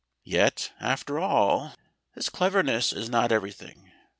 [0.25, 1.75] Yet, after all
[2.15, 3.91] This cleverness is not everything.